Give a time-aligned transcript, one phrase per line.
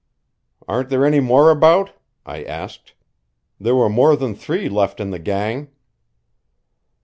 [0.67, 1.91] "Aren't there any more about?"
[2.25, 2.95] I asked.
[3.59, 5.69] "There were more than three left in the gang."